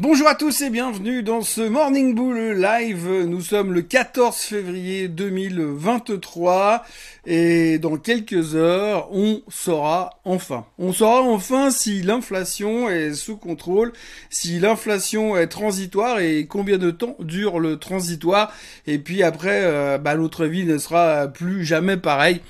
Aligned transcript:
Bonjour 0.00 0.28
à 0.28 0.36
tous 0.36 0.60
et 0.60 0.70
bienvenue 0.70 1.24
dans 1.24 1.42
ce 1.42 1.60
Morning 1.60 2.14
Bull 2.14 2.52
Live. 2.52 3.08
Nous 3.26 3.40
sommes 3.40 3.72
le 3.72 3.82
14 3.82 4.36
février 4.36 5.08
2023 5.08 6.84
et 7.26 7.80
dans 7.80 7.96
quelques 7.96 8.54
heures, 8.54 9.08
on 9.10 9.42
saura 9.48 10.20
enfin. 10.24 10.66
On 10.78 10.92
saura 10.92 11.22
enfin 11.22 11.72
si 11.72 12.02
l'inflation 12.02 12.88
est 12.88 13.12
sous 13.12 13.36
contrôle, 13.36 13.92
si 14.30 14.60
l'inflation 14.60 15.36
est 15.36 15.48
transitoire 15.48 16.20
et 16.20 16.46
combien 16.46 16.78
de 16.78 16.92
temps 16.92 17.16
dure 17.18 17.58
le 17.58 17.76
transitoire. 17.76 18.54
Et 18.86 19.00
puis 19.00 19.24
après, 19.24 19.62
euh, 19.64 19.98
bah, 19.98 20.14
notre 20.14 20.46
vie 20.46 20.64
ne 20.64 20.78
sera 20.78 21.26
plus 21.26 21.64
jamais 21.64 21.96
pareille. 21.96 22.40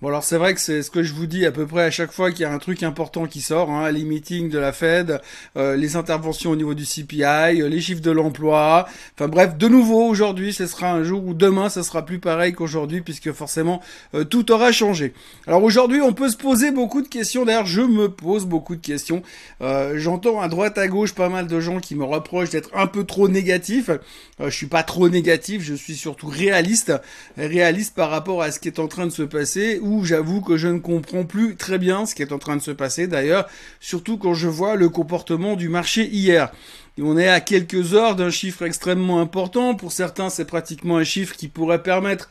Bon 0.00 0.06
alors 0.10 0.22
c'est 0.22 0.38
vrai 0.38 0.54
que 0.54 0.60
c'est 0.60 0.84
ce 0.84 0.92
que 0.92 1.02
je 1.02 1.12
vous 1.12 1.26
dis 1.26 1.44
à 1.44 1.50
peu 1.50 1.66
près 1.66 1.82
à 1.82 1.90
chaque 1.90 2.12
fois 2.12 2.30
qu'il 2.30 2.42
y 2.42 2.44
a 2.44 2.52
un 2.52 2.58
truc 2.58 2.84
important 2.84 3.26
qui 3.26 3.40
sort, 3.40 3.68
hein, 3.68 3.90
les 3.90 4.04
meetings 4.04 4.48
de 4.48 4.56
la 4.56 4.72
Fed, 4.72 5.20
euh, 5.56 5.74
les 5.74 5.96
interventions 5.96 6.52
au 6.52 6.56
niveau 6.56 6.74
du 6.74 6.84
CPI, 6.84 7.24
euh, 7.60 7.68
les 7.68 7.80
chiffres 7.80 8.00
de 8.00 8.12
l'emploi, 8.12 8.86
enfin 9.16 9.26
bref, 9.26 9.58
de 9.58 9.66
nouveau 9.66 10.06
aujourd'hui 10.06 10.52
ce 10.52 10.68
sera 10.68 10.92
un 10.92 11.02
jour 11.02 11.24
où 11.26 11.34
demain 11.34 11.68
ça 11.68 11.82
sera 11.82 12.06
plus 12.06 12.20
pareil 12.20 12.52
qu'aujourd'hui 12.52 13.00
puisque 13.00 13.32
forcément 13.32 13.82
euh, 14.14 14.22
tout 14.22 14.52
aura 14.52 14.70
changé. 14.70 15.14
Alors 15.48 15.64
aujourd'hui 15.64 16.00
on 16.00 16.12
peut 16.12 16.28
se 16.28 16.36
poser 16.36 16.70
beaucoup 16.70 17.02
de 17.02 17.08
questions, 17.08 17.44
d'ailleurs 17.44 17.66
je 17.66 17.80
me 17.80 18.08
pose 18.08 18.46
beaucoup 18.46 18.76
de 18.76 18.80
questions, 18.80 19.24
j'entends 19.94 20.40
à 20.40 20.46
droite 20.46 20.78
à 20.78 20.86
gauche 20.86 21.12
pas 21.12 21.28
mal 21.28 21.48
de 21.48 21.58
gens 21.58 21.80
qui 21.80 21.96
me 21.96 22.04
reprochent 22.04 22.50
d'être 22.50 22.70
un 22.72 22.86
peu 22.86 23.02
trop 23.02 23.26
négatif, 23.26 23.90
je 24.38 24.48
suis 24.48 24.68
pas 24.68 24.84
trop 24.84 25.08
négatif, 25.08 25.60
je 25.64 25.74
suis 25.74 25.96
surtout 25.96 26.28
réaliste, 26.28 26.92
réaliste 27.36 27.96
par 27.96 28.10
rapport 28.10 28.42
à 28.42 28.52
ce 28.52 28.60
qui 28.60 28.68
est 28.68 28.78
en 28.78 28.86
train 28.86 29.04
de 29.04 29.10
se 29.10 29.24
passer 29.24 29.80
j'avoue 30.04 30.40
que 30.40 30.56
je 30.56 30.68
ne 30.68 30.78
comprends 30.78 31.24
plus 31.24 31.56
très 31.56 31.78
bien 31.78 32.06
ce 32.06 32.14
qui 32.14 32.22
est 32.22 32.32
en 32.32 32.38
train 32.38 32.56
de 32.56 32.62
se 32.62 32.70
passer 32.70 33.06
d'ailleurs, 33.06 33.48
surtout 33.80 34.18
quand 34.18 34.34
je 34.34 34.48
vois 34.48 34.76
le 34.76 34.88
comportement 34.88 35.56
du 35.56 35.68
marché 35.68 36.06
hier. 36.06 36.52
On 37.00 37.16
est 37.16 37.28
à 37.28 37.40
quelques 37.40 37.94
heures 37.94 38.16
d'un 38.16 38.30
chiffre 38.30 38.62
extrêmement 38.62 39.20
important. 39.20 39.74
Pour 39.74 39.92
certains, 39.92 40.30
c'est 40.30 40.44
pratiquement 40.44 40.96
un 40.96 41.04
chiffre 41.04 41.36
qui 41.36 41.46
pourrait 41.46 41.82
permettre 41.82 42.28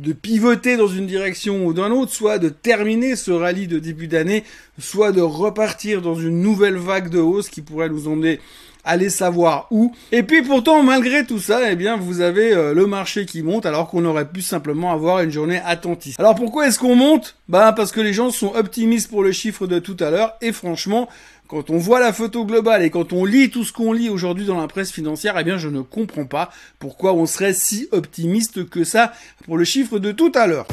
de 0.00 0.12
pivoter 0.12 0.76
dans 0.76 0.88
une 0.88 1.06
direction 1.06 1.66
ou 1.66 1.72
dans 1.72 1.90
autre, 1.90 2.12
soit 2.12 2.38
de 2.38 2.48
terminer 2.48 3.16
ce 3.16 3.30
rallye 3.30 3.66
de 3.66 3.78
début 3.78 4.08
d'année, 4.08 4.44
soit 4.78 5.12
de 5.12 5.20
repartir 5.20 6.00
dans 6.00 6.14
une 6.14 6.40
nouvelle 6.40 6.76
vague 6.76 7.10
de 7.10 7.18
hausse 7.18 7.48
qui 7.48 7.60
pourrait 7.60 7.88
nous 7.88 8.08
emmener 8.08 8.40
allez 8.84 9.10
savoir 9.10 9.66
où. 9.70 9.92
Et 10.12 10.22
puis 10.22 10.42
pourtant, 10.42 10.82
malgré 10.82 11.24
tout 11.24 11.38
ça, 11.38 11.70
eh 11.70 11.76
bien, 11.76 11.96
vous 11.96 12.20
avez 12.20 12.52
euh, 12.52 12.74
le 12.74 12.86
marché 12.86 13.26
qui 13.26 13.42
monte 13.42 13.66
alors 13.66 13.88
qu'on 13.88 14.04
aurait 14.04 14.28
pu 14.28 14.42
simplement 14.42 14.92
avoir 14.92 15.20
une 15.20 15.30
journée 15.30 15.60
attentiste. 15.64 16.18
Alors 16.18 16.34
pourquoi 16.34 16.66
est-ce 16.66 16.78
qu'on 16.78 16.96
monte? 16.96 17.36
Bah 17.48 17.72
parce 17.76 17.92
que 17.92 18.00
les 18.00 18.12
gens 18.12 18.30
sont 18.30 18.54
optimistes 18.54 19.10
pour 19.10 19.22
le 19.22 19.32
chiffre 19.32 19.66
de 19.66 19.78
tout 19.78 19.96
à 20.00 20.10
l'heure 20.10 20.34
et 20.40 20.52
franchement, 20.52 21.08
quand 21.50 21.68
on 21.68 21.78
voit 21.78 21.98
la 21.98 22.12
photo 22.12 22.44
globale 22.44 22.84
et 22.84 22.90
quand 22.90 23.12
on 23.12 23.24
lit 23.24 23.50
tout 23.50 23.64
ce 23.64 23.72
qu'on 23.72 23.92
lit 23.92 24.08
aujourd'hui 24.08 24.46
dans 24.46 24.60
la 24.60 24.68
presse 24.68 24.92
financière, 24.92 25.36
eh 25.36 25.42
bien, 25.42 25.58
je 25.58 25.68
ne 25.68 25.80
comprends 25.80 26.24
pas 26.24 26.50
pourquoi 26.78 27.12
on 27.12 27.26
serait 27.26 27.54
si 27.54 27.88
optimiste 27.90 28.68
que 28.70 28.84
ça 28.84 29.12
pour 29.46 29.58
le 29.58 29.64
chiffre 29.64 29.98
de 29.98 30.12
tout 30.12 30.30
à 30.36 30.46
l'heure. 30.46 30.68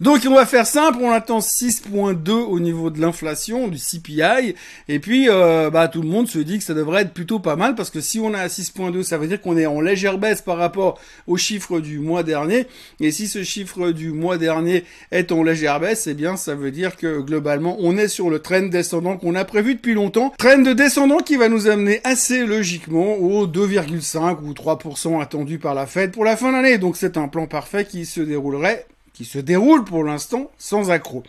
Donc 0.00 0.24
on 0.28 0.34
va 0.34 0.46
faire 0.46 0.64
simple, 0.64 0.98
on 1.02 1.10
attend 1.10 1.40
6.2 1.40 2.30
au 2.30 2.60
niveau 2.60 2.88
de 2.88 3.00
l'inflation, 3.00 3.66
du 3.66 3.78
CPI, 3.78 4.54
et 4.86 5.00
puis 5.00 5.28
euh, 5.28 5.70
bah, 5.70 5.88
tout 5.88 6.02
le 6.02 6.08
monde 6.08 6.28
se 6.28 6.38
dit 6.38 6.58
que 6.58 6.64
ça 6.64 6.72
devrait 6.72 7.02
être 7.02 7.12
plutôt 7.12 7.40
pas 7.40 7.56
mal, 7.56 7.74
parce 7.74 7.90
que 7.90 8.00
si 8.00 8.20
on 8.20 8.32
à 8.32 8.46
6.2, 8.46 9.02
ça 9.02 9.18
veut 9.18 9.26
dire 9.26 9.40
qu'on 9.40 9.56
est 9.56 9.66
en 9.66 9.80
légère 9.80 10.18
baisse 10.18 10.40
par 10.40 10.56
rapport 10.56 11.00
au 11.26 11.36
chiffre 11.36 11.80
du 11.80 11.98
mois 11.98 12.22
dernier, 12.22 12.68
et 13.00 13.10
si 13.10 13.26
ce 13.26 13.42
chiffre 13.42 13.90
du 13.90 14.12
mois 14.12 14.38
dernier 14.38 14.84
est 15.10 15.32
en 15.32 15.42
légère 15.42 15.80
baisse, 15.80 16.06
eh 16.06 16.14
bien 16.14 16.36
ça 16.36 16.54
veut 16.54 16.70
dire 16.70 16.96
que 16.96 17.18
globalement 17.18 17.76
on 17.80 17.96
est 17.96 18.06
sur 18.06 18.30
le 18.30 18.38
trend 18.38 18.68
descendant 18.68 19.16
qu'on 19.16 19.34
a 19.34 19.44
prévu 19.44 19.74
depuis 19.74 19.94
longtemps, 19.94 20.32
trend 20.38 20.58
descendant 20.58 21.18
qui 21.18 21.34
va 21.34 21.48
nous 21.48 21.66
amener 21.66 22.00
assez 22.04 22.46
logiquement 22.46 23.16
au 23.16 23.48
2,5 23.48 24.44
ou 24.44 24.52
3% 24.52 25.20
attendu 25.20 25.58
par 25.58 25.74
la 25.74 25.86
Fed 25.86 26.12
pour 26.12 26.24
la 26.24 26.36
fin 26.36 26.52
d'année, 26.52 26.78
donc 26.78 26.96
c'est 26.96 27.16
un 27.16 27.26
plan 27.26 27.48
parfait 27.48 27.84
qui 27.84 28.06
se 28.06 28.20
déroulerait 28.20 28.86
qui 29.18 29.24
se 29.24 29.40
déroule 29.40 29.82
pour 29.82 30.04
l'instant 30.04 30.52
sans 30.58 30.92
accroc. 30.92 31.24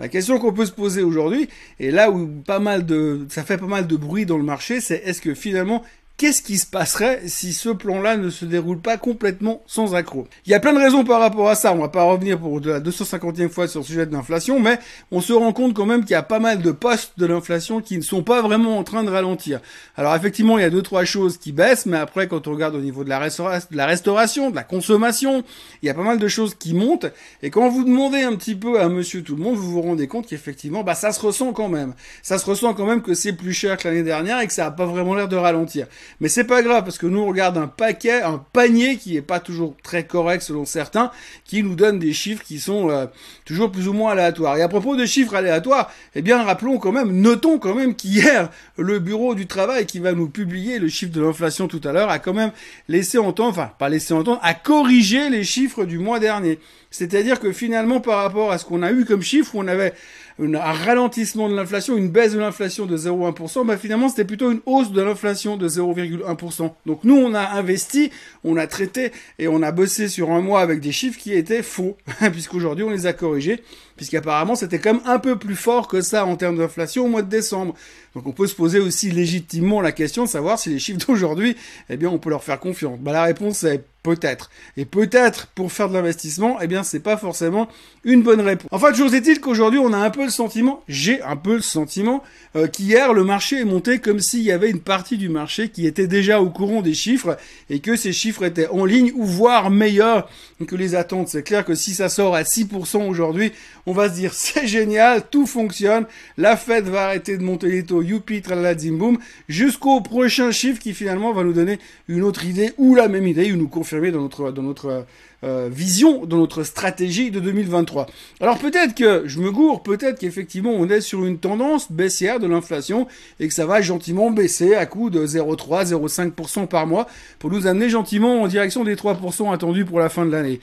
La 0.00 0.08
question 0.08 0.40
qu'on 0.40 0.52
peut 0.52 0.66
se 0.66 0.72
poser 0.72 1.04
aujourd'hui, 1.04 1.48
et 1.78 1.92
là 1.92 2.10
où 2.10 2.26
pas 2.26 2.58
mal 2.58 2.84
de, 2.84 3.28
ça 3.30 3.44
fait 3.44 3.58
pas 3.58 3.66
mal 3.66 3.86
de 3.86 3.94
bruit 3.94 4.26
dans 4.26 4.38
le 4.38 4.42
marché, 4.42 4.80
c'est 4.80 4.96
est-ce 5.04 5.20
que 5.20 5.34
finalement 5.34 5.84
qu'est-ce 6.18 6.42
qui 6.42 6.58
se 6.58 6.66
passerait 6.66 7.22
si 7.26 7.52
ce 7.52 7.68
plan-là 7.68 8.16
ne 8.16 8.28
se 8.28 8.44
déroule 8.44 8.80
pas 8.80 8.96
complètement 8.96 9.62
sans 9.66 9.94
accroc? 9.94 10.26
Il 10.44 10.50
y 10.50 10.54
a 10.54 10.60
plein 10.60 10.72
de 10.72 10.78
raisons 10.78 11.04
par 11.04 11.20
rapport 11.20 11.48
à 11.48 11.54
ça. 11.54 11.72
On 11.72 11.78
va 11.78 11.88
pas 11.88 12.02
revenir 12.02 12.40
pour 12.40 12.58
la 12.60 12.80
250e 12.80 13.48
fois 13.48 13.68
sur 13.68 13.80
le 13.80 13.86
sujet 13.86 14.04
de 14.04 14.12
l'inflation, 14.12 14.58
mais 14.58 14.80
on 15.12 15.20
se 15.20 15.32
rend 15.32 15.52
compte 15.52 15.74
quand 15.74 15.86
même 15.86 16.02
qu'il 16.02 16.10
y 16.10 16.16
a 16.16 16.24
pas 16.24 16.40
mal 16.40 16.60
de 16.60 16.72
postes 16.72 17.12
de 17.18 17.24
l'inflation 17.24 17.80
qui 17.80 17.96
ne 17.96 18.02
sont 18.02 18.24
pas 18.24 18.42
vraiment 18.42 18.78
en 18.78 18.84
train 18.84 19.04
de 19.04 19.10
ralentir. 19.10 19.60
Alors 19.96 20.14
effectivement, 20.16 20.58
il 20.58 20.62
y 20.62 20.64
a 20.64 20.70
deux 20.70 20.82
trois 20.82 21.04
choses 21.04 21.38
qui 21.38 21.52
baissent, 21.52 21.86
mais 21.86 21.98
après 21.98 22.26
quand 22.26 22.48
on 22.48 22.50
regarde 22.50 22.74
au 22.74 22.80
niveau 22.80 23.04
de 23.04 23.08
la, 23.08 23.20
de 23.20 23.76
la 23.76 23.86
restauration, 23.86 24.50
de 24.50 24.56
la 24.56 24.64
consommation, 24.64 25.44
il 25.82 25.86
y 25.86 25.88
a 25.88 25.94
pas 25.94 26.02
mal 26.02 26.18
de 26.18 26.28
choses 26.28 26.56
qui 26.56 26.74
montent. 26.74 27.06
Et 27.42 27.50
quand 27.50 27.68
vous 27.68 27.84
demandez 27.84 28.22
un 28.22 28.34
petit 28.34 28.56
peu 28.56 28.80
à 28.80 28.88
Monsieur 28.88 29.22
Tout 29.22 29.36
le 29.36 29.42
Monde, 29.44 29.54
vous 29.54 29.70
vous 29.70 29.82
rendez 29.82 30.08
compte 30.08 30.26
qu'effectivement, 30.26 30.82
bah 30.82 30.96
ça 30.96 31.12
se 31.12 31.20
ressent 31.20 31.52
quand 31.52 31.68
même. 31.68 31.94
Ça 32.24 32.38
se 32.38 32.46
ressent 32.46 32.74
quand 32.74 32.86
même 32.86 33.02
que 33.02 33.14
c'est 33.14 33.34
plus 33.34 33.52
cher 33.52 33.76
que 33.76 33.86
l'année 33.86 34.02
dernière 34.02 34.40
et 34.40 34.48
que 34.48 34.52
ça 34.52 34.66
a 34.66 34.70
pas 34.72 34.86
vraiment 34.86 35.14
l'air 35.14 35.28
de 35.28 35.36
ralentir. 35.36 35.86
Mais 36.20 36.28
c'est 36.28 36.44
pas 36.44 36.62
grave 36.62 36.84
parce 36.84 36.98
que 36.98 37.06
nous 37.06 37.20
on 37.20 37.26
regarde 37.28 37.56
un 37.56 37.68
paquet, 37.68 38.22
un 38.22 38.44
panier 38.52 38.96
qui 38.96 39.16
est 39.16 39.22
pas 39.22 39.40
toujours 39.40 39.76
très 39.82 40.04
correct 40.04 40.42
selon 40.42 40.64
certains, 40.64 41.10
qui 41.44 41.62
nous 41.62 41.74
donne 41.74 41.98
des 41.98 42.12
chiffres 42.12 42.42
qui 42.42 42.58
sont 42.58 42.90
euh, 42.90 43.06
toujours 43.44 43.70
plus 43.70 43.88
ou 43.88 43.92
moins 43.92 44.12
aléatoires. 44.12 44.56
Et 44.56 44.62
à 44.62 44.68
propos 44.68 44.96
de 44.96 45.06
chiffres 45.06 45.34
aléatoires, 45.34 45.90
eh 46.14 46.22
bien 46.22 46.42
rappelons 46.42 46.78
quand 46.78 46.92
même, 46.92 47.12
notons 47.12 47.58
quand 47.58 47.74
même 47.74 47.94
qu'hier 47.94 48.50
le 48.76 48.98
bureau 48.98 49.34
du 49.34 49.46
travail 49.46 49.86
qui 49.86 49.98
va 49.98 50.12
nous 50.12 50.28
publier 50.28 50.78
le 50.78 50.88
chiffre 50.88 51.12
de 51.12 51.20
l'inflation 51.20 51.68
tout 51.68 51.80
à 51.84 51.92
l'heure 51.92 52.10
a 52.10 52.18
quand 52.18 52.34
même 52.34 52.52
laissé 52.88 53.18
entendre, 53.18 53.50
enfin 53.50 53.72
pas 53.78 53.88
laissé 53.88 54.14
entendre, 54.14 54.40
a 54.42 54.54
corrigé 54.54 55.30
les 55.30 55.44
chiffres 55.44 55.84
du 55.84 55.98
mois 55.98 56.18
dernier. 56.18 56.58
C'est-à-dire 56.90 57.38
que 57.38 57.52
finalement 57.52 58.00
par 58.00 58.22
rapport 58.22 58.50
à 58.50 58.58
ce 58.58 58.64
qu'on 58.64 58.82
a 58.82 58.92
eu 58.92 59.04
comme 59.04 59.22
chiffre, 59.22 59.52
on 59.54 59.68
avait 59.68 59.94
un 60.40 60.72
ralentissement 60.72 61.48
de 61.48 61.56
l'inflation, 61.56 61.96
une 61.96 62.10
baisse 62.10 62.32
de 62.32 62.38
l'inflation 62.38 62.86
de 62.86 62.96
0,1%, 62.96 63.66
bah 63.66 63.76
finalement 63.76 64.08
c'était 64.08 64.24
plutôt 64.24 64.50
une 64.52 64.60
hausse 64.66 64.92
de 64.92 65.02
l'inflation 65.02 65.56
de 65.56 65.68
0,1%. 65.68 66.72
Donc 66.86 67.04
nous 67.04 67.16
on 67.16 67.34
a 67.34 67.40
investi, 67.58 68.10
on 68.44 68.56
a 68.56 68.66
traité 68.66 69.10
et 69.38 69.48
on 69.48 69.62
a 69.62 69.72
bossé 69.72 70.08
sur 70.08 70.30
un 70.30 70.40
mois 70.40 70.60
avec 70.60 70.80
des 70.80 70.92
chiffres 70.92 71.18
qui 71.18 71.32
étaient 71.32 71.62
faux, 71.62 71.96
puisqu'aujourd'hui 72.32 72.84
on 72.84 72.90
les 72.90 73.06
a 73.06 73.12
corrigés, 73.12 73.62
puisqu'apparemment 73.96 74.54
c'était 74.54 74.78
quand 74.78 74.94
même 74.94 75.02
un 75.06 75.18
peu 75.18 75.36
plus 75.36 75.56
fort 75.56 75.88
que 75.88 76.00
ça 76.00 76.24
en 76.24 76.36
termes 76.36 76.58
d'inflation 76.58 77.06
au 77.06 77.08
mois 77.08 77.22
de 77.22 77.30
décembre. 77.30 77.74
Donc 78.14 78.26
on 78.26 78.32
peut 78.32 78.46
se 78.46 78.54
poser 78.54 78.78
aussi 78.78 79.10
légitimement 79.10 79.80
la 79.80 79.92
question 79.92 80.24
de 80.24 80.28
savoir 80.28 80.58
si 80.58 80.70
les 80.70 80.78
chiffres 80.78 81.04
d'aujourd'hui, 81.06 81.56
eh 81.90 81.96
bien 81.96 82.10
on 82.10 82.18
peut 82.18 82.30
leur 82.30 82.44
faire 82.44 82.60
confiance. 82.60 82.98
Bah 83.00 83.12
la 83.12 83.24
réponse 83.24 83.64
est 83.64 83.84
Peut-être. 84.08 84.48
Et 84.78 84.86
peut-être 84.86 85.48
pour 85.48 85.70
faire 85.70 85.90
de 85.90 85.92
l'investissement, 85.92 86.56
eh 86.62 86.66
bien 86.66 86.82
c'est 86.82 87.00
pas 87.00 87.18
forcément 87.18 87.68
une 88.04 88.22
bonne 88.22 88.40
réponse. 88.40 88.66
Enfin, 88.70 88.90
toujours 88.90 89.12
est-il 89.12 89.38
qu'aujourd'hui 89.38 89.78
on 89.78 89.92
a 89.92 89.98
un 89.98 90.08
peu 90.08 90.24
le 90.24 90.30
sentiment, 90.30 90.82
j'ai 90.88 91.20
un 91.22 91.36
peu 91.36 91.56
le 91.56 91.60
sentiment 91.60 92.22
euh, 92.56 92.68
qu'hier 92.68 93.12
le 93.12 93.22
marché 93.22 93.60
est 93.60 93.66
monté 93.66 93.98
comme 93.98 94.20
s'il 94.20 94.40
y 94.40 94.50
avait 94.50 94.70
une 94.70 94.80
partie 94.80 95.18
du 95.18 95.28
marché 95.28 95.68
qui 95.68 95.86
était 95.86 96.06
déjà 96.06 96.40
au 96.40 96.48
courant 96.48 96.80
des 96.80 96.94
chiffres 96.94 97.36
et 97.68 97.80
que 97.80 97.96
ces 97.96 98.14
chiffres 98.14 98.44
étaient 98.44 98.68
en 98.68 98.86
ligne 98.86 99.12
ou 99.14 99.26
voire 99.26 99.68
meilleurs 99.68 100.30
que 100.66 100.74
les 100.74 100.94
attentes. 100.94 101.28
C'est 101.28 101.42
clair 101.42 101.66
que 101.66 101.74
si 101.74 101.92
ça 101.92 102.08
sort 102.08 102.34
à 102.34 102.44
6% 102.44 103.06
aujourd'hui, 103.06 103.52
on 103.84 103.92
va 103.92 104.08
se 104.08 104.14
dire 104.14 104.32
c'est 104.34 104.66
génial, 104.66 105.28
tout 105.30 105.46
fonctionne, 105.46 106.06
la 106.38 106.56
Fed 106.56 106.86
va 106.86 107.04
arrêter 107.04 107.36
de 107.36 107.42
monter 107.42 107.68
les 107.68 107.84
taux, 107.84 108.00
youpi, 108.00 108.40
tralala, 108.40 108.74
boom, 108.74 109.18
jusqu'au 109.50 110.00
prochain 110.00 110.50
chiffre 110.50 110.80
qui 110.80 110.94
finalement 110.94 111.34
va 111.34 111.44
nous 111.44 111.52
donner 111.52 111.78
une 112.08 112.22
autre 112.22 112.46
idée 112.46 112.72
ou 112.78 112.94
la 112.94 113.08
même 113.08 113.26
idée 113.26 113.52
ou 113.52 113.56
nous 113.56 113.68
dans 114.10 114.20
notre, 114.20 114.50
dans 114.50 114.62
notre 114.62 115.04
euh, 115.44 115.68
vision, 115.70 116.24
dans 116.24 116.38
notre 116.38 116.64
stratégie 116.64 117.30
de 117.30 117.40
2023. 117.40 118.06
Alors 118.40 118.58
peut-être 118.58 118.94
que 118.94 119.22
je 119.26 119.40
me 119.40 119.50
gourre, 119.50 119.82
peut-être 119.82 120.18
qu'effectivement 120.18 120.72
on 120.72 120.88
est 120.88 121.00
sur 121.00 121.24
une 121.24 121.38
tendance 121.38 121.92
baissière 121.92 122.40
de 122.40 122.46
l'inflation 122.46 123.06
et 123.38 123.48
que 123.48 123.54
ça 123.54 123.66
va 123.66 123.80
gentiment 123.80 124.30
baisser 124.30 124.74
à 124.74 124.86
coup 124.86 125.10
de 125.10 125.26
0,3, 125.26 125.92
0,5% 125.92 126.66
par 126.66 126.86
mois 126.86 127.06
pour 127.38 127.50
nous 127.50 127.66
amener 127.66 127.88
gentiment 127.88 128.42
en 128.42 128.48
direction 128.48 128.84
des 128.84 128.96
3% 128.96 129.52
attendus 129.52 129.84
pour 129.84 130.00
la 130.00 130.08
fin 130.08 130.24
de 130.26 130.30
l'année. 130.30 130.60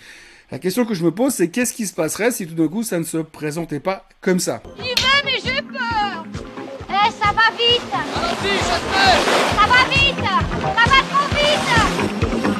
La 0.51 0.59
question 0.59 0.85
que 0.85 0.93
je 0.93 1.03
me 1.03 1.11
pose, 1.11 1.33
c'est 1.33 1.47
qu'est-ce 1.47 1.73
qui 1.73 1.87
se 1.87 1.93
passerait 1.93 2.31
si 2.31 2.45
tout 2.45 2.53
d'un 2.53 2.67
coup 2.67 2.83
ça 2.83 2.99
ne 2.99 3.03
se 3.03 3.17
présentait 3.17 3.79
pas 3.79 4.07
comme 4.21 4.39
ça? 4.39 4.61
Il 4.77 4.83
va, 4.83 5.21
mais 5.23 5.39
j'ai 5.43 5.61
peur. 5.61 6.25
Eh, 6.89 7.11
ça 7.11 7.31
va 7.33 7.51
vite. 7.57 7.81
Ça 7.91 7.97
va 9.67 9.89
vite. 9.89 10.15
Ça 10.61 10.85
va 10.85 10.99
trop 11.09 11.27
vite 11.35 12.14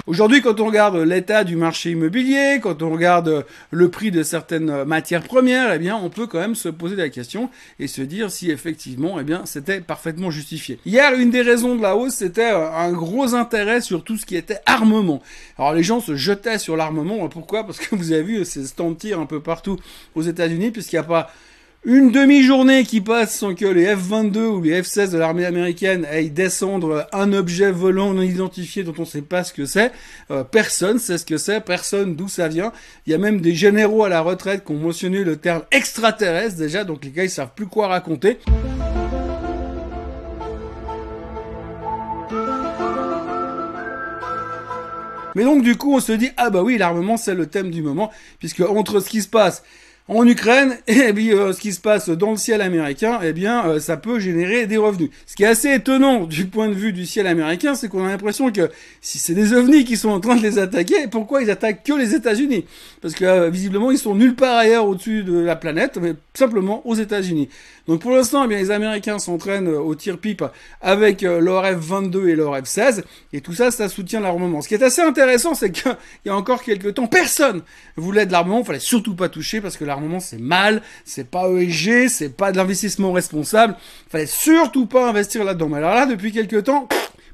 Aujourd'hui, 0.08 0.44
quand 0.44 0.60
on 0.60 0.68
regarde 0.68 0.98
l'état 0.98 1.44
du 1.44 1.56
marché 1.56 1.90
immobilier, 1.90 2.60
quand 2.62 2.84
on 2.84 2.92
regarde 2.92 3.44
le 3.72 3.90
prix 3.90 4.12
de 4.12 4.22
certaines 4.22 4.84
matières 4.84 5.24
premières, 5.24 5.74
eh 5.74 5.80
bien, 5.80 5.96
on 5.96 6.12
peut 6.12 6.28
quand 6.28 6.38
même 6.38 6.54
se 6.54 6.70
poser 6.70 6.96
la 6.96 7.10
question 7.10 7.50
et 7.80 7.88
se 7.88 8.04
dire 8.04 8.30
si 8.30 8.52
effectivement, 8.52 9.20
eh 9.20 9.24
bien, 9.24 9.48
c'était 9.48 9.82
parfaitement 9.82 10.30
justifié. 10.30 10.78
Hier, 10.86 11.16
une 11.16 11.32
des 11.32 11.42
raisons 11.42 11.76
de 11.76 11.82
la 11.82 11.96
hausse, 11.96 12.14
c'était 12.14 12.52
un 12.52 12.92
gros 12.92 13.34
intérêt 13.34 13.82
sur 13.82 14.04
tout 14.04 14.16
ce 14.16 14.28
qui 14.28 14.36
était 14.36 14.60
armement. 14.68 15.24
Alors, 15.58 15.74
les 15.74 15.82
gens 15.82 16.02
se 16.02 16.16
jetaient 16.16 16.60
sur 16.60 16.78
l'armement. 16.78 17.28
Pourquoi? 17.28 17.64
Parce 17.64 17.80
que 17.80 17.96
vous 17.96 18.12
avez 18.12 18.22
vu 18.22 18.46
ces 18.46 18.68
stands 18.68 18.96
un 19.18 19.26
peu 19.26 19.40
partout 19.40 19.80
aux 20.14 20.22
États-Unis, 20.22 20.70
puisqu'il 20.70 20.98
n'y 20.98 21.00
a 21.00 21.04
pas 21.04 21.32
une 21.86 22.12
demi-journée 22.12 22.84
qui 22.84 23.00
passe 23.00 23.38
sans 23.38 23.54
que 23.54 23.66
les 23.66 23.96
F-22 23.96 24.40
ou 24.40 24.62
les 24.62 24.82
F-16 24.82 25.12
de 25.12 25.20
l'armée 25.20 25.46
américaine 25.46 26.04
aillent 26.06 26.32
descendre 26.32 27.08
un 27.14 27.32
objet 27.32 27.72
volant 27.72 28.12
non 28.12 28.24
identifié 28.24 28.84
dont 28.84 28.96
on 28.98 29.02
ne 29.02 29.08
sait 29.08 29.22
pas 29.22 29.44
ce 29.44 29.54
que 29.54 29.68
c'est. 29.68 29.92
Euh, 30.32 30.44
personne 30.44 30.98
sait 30.98 31.20
ce 31.20 31.26
que 31.26 31.38
c'est, 31.38 31.62
personne 31.62 32.16
d'où 32.16 32.28
ça 32.28 32.48
vient. 32.48 32.72
Il 33.06 33.12
y 33.12 33.14
a 33.14 33.20
même 33.20 33.40
des 33.40 33.54
généraux 33.54 34.04
à 34.04 34.10
la 34.10 34.22
retraite 34.22 34.66
qui 34.66 34.72
ont 34.72 34.80
mentionné 34.80 35.24
le 35.24 35.38
terme 35.38 35.62
extraterrestre 35.72 36.58
déjà, 36.58 36.84
donc 36.86 37.06
les 37.06 37.12
gars 37.12 37.24
ils 37.24 37.30
savent 37.30 37.54
plus 37.56 37.68
quoi 37.68 37.88
raconter. 37.88 38.40
Mais 45.36 45.44
donc 45.44 45.62
du 45.62 45.76
coup 45.76 45.94
on 45.94 46.00
se 46.00 46.14
dit 46.14 46.32
ah 46.38 46.50
bah 46.50 46.64
oui 46.64 46.80
l'armement 46.80 47.18
c'est 47.18 47.36
le 47.36 47.46
thème 47.46 47.70
du 47.70 47.84
moment 47.84 48.10
puisque 48.40 48.62
entre 48.62 49.02
ce 49.02 49.10
qui 49.10 49.22
se 49.22 49.28
passe 49.28 49.64
en 50.08 50.28
Ukraine 50.28 50.78
et 50.88 51.12
puis 51.14 51.34
euh, 51.34 51.52
ce 51.54 51.60
qui 51.60 51.74
se 51.74 51.80
passe 51.80 52.10
dans 52.10 52.32
le 52.32 52.38
ciel 52.38 52.62
américain, 52.62 53.20
eh 53.24 53.34
bien 53.34 53.66
euh, 53.66 53.80
ça 53.80 53.98
peut 53.98 54.20
générer 54.20 54.68
des 54.68 54.78
revenus. 54.78 55.10
Ce 55.26 55.36
qui 55.36 55.44
est 55.44 55.48
assez 55.48 55.74
étonnant 55.74 56.26
du 56.26 56.46
point 56.46 56.68
de 56.68 56.74
vue 56.74 56.94
du 56.94 57.06
ciel 57.06 57.28
américain, 57.28 57.76
c'est 57.76 57.90
qu'on 57.90 58.06
a 58.06 58.10
l'impression 58.10 58.52
que 58.52 58.70
si 59.02 59.18
c'est 59.18 59.34
des 59.34 59.54
ovnis 59.54 59.84
qui 59.84 59.98
sont 59.98 60.10
en 60.10 60.20
train 60.20 60.36
de 60.36 60.44
les 60.44 60.60
attaquer, 60.60 61.08
pourquoi 61.08 61.42
ils 61.42 61.50
attaquent 61.50 61.84
que 61.84 61.94
les 61.94 62.14
États-Unis? 62.14 62.66
Parce 63.02 63.16
que 63.16 63.26
euh, 63.26 63.50
visiblement 63.50 63.92
ils 63.92 63.98
sont 63.98 64.16
nulle 64.16 64.36
part 64.36 64.58
ailleurs 64.58 64.86
au-dessus 64.86 65.24
de 65.24 65.40
la 65.40 65.56
planète, 65.56 65.98
mais 66.00 66.14
simplement 66.34 66.86
aux 66.88 66.96
États-Unis. 66.96 67.50
Donc 67.88 68.02
pour 68.02 68.12
l'instant, 68.12 68.44
eh 68.46 68.48
bien 68.48 68.58
les 68.58 68.72
Américains 68.72 69.20
s'entraînent 69.20 69.68
au 69.68 69.94
tir-pipe 69.96 70.44
avec 70.82 71.22
leur 71.22 71.64
F-22 71.64 72.28
et 72.28 72.36
leur 72.36 72.56
F-16, 72.56 73.04
et 73.34 73.42
tout 73.42 73.54
ça, 73.54 73.72
ça 73.72 73.90
soutient 73.90 74.20
l'armement. 74.20 74.62
Ce 74.62 74.68
qui 74.68 74.74
est 74.74 74.84
assez 74.84 75.02
intéressant, 75.02 75.54
c'est 75.54 75.72
qu'il 75.72 75.96
y 76.26 76.30
a 76.30 76.36
encore 76.36 76.64
quelques 76.64 76.96
temps, 76.96 77.08
personne 77.08 77.62
voulait 77.96 78.26
de 78.26 78.32
l'armement, 78.32 78.64
fallait 78.64 78.80
surtout 78.80 79.16
pas 79.16 79.30
toucher 79.30 79.62
parce 79.62 79.78
que 79.78 79.86
l'armement 79.96 80.20
c'est 80.20 80.42
mal, 80.42 80.82
c'est 81.06 81.30
pas 81.30 81.50
ESG, 81.50 82.08
c'est 82.10 82.36
pas 82.36 82.52
de 82.52 82.58
l'investissement 82.58 83.12
responsable. 83.14 83.76
Fallait 84.10 84.26
surtout 84.26 84.86
pas 84.86 85.10
investir 85.10 85.44
là-dedans. 85.44 85.70
Mais 85.70 85.78
alors 85.78 85.96
là, 85.96 86.06
depuis 86.06 86.32
quelques 86.32 86.66
temps, 86.66 86.88